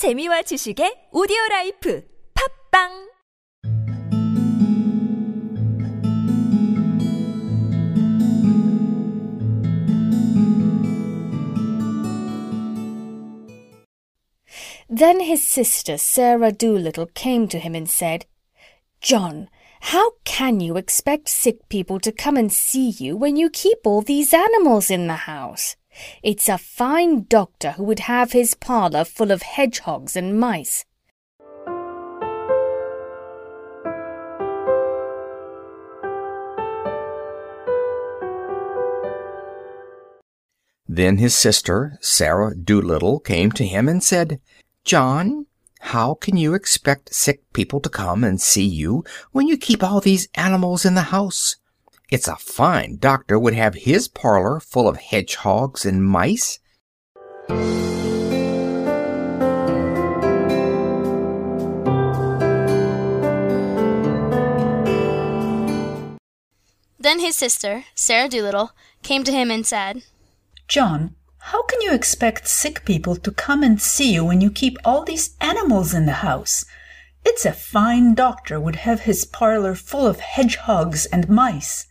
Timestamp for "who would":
27.72-28.00